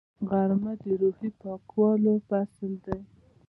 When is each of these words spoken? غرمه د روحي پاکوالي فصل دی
غرمه 0.29 0.73
د 0.81 0.83
روحي 1.01 1.29
پاکوالي 1.41 2.15
فصل 2.27 2.71
دی 2.85 2.99